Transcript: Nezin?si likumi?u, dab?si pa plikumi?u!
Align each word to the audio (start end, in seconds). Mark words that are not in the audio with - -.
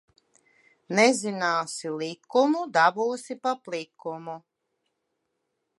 Nezin?si 0.95 1.87
likumi?u, 1.99 2.63
dab?si 2.75 3.33
pa 3.43 3.51
plikumi?u! 3.63 4.35